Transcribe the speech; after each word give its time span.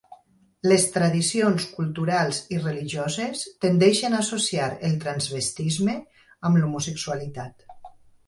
Les 0.69 0.85
tradicions 0.93 1.65
culturals 1.73 2.39
i 2.55 2.61
religioses 2.63 3.43
tendeixen 3.65 4.17
a 4.19 4.23
associar 4.27 4.71
el 4.89 4.97
transvestisme 5.05 5.95
amb 6.49 6.63
l'homosexualitat. 6.63 7.69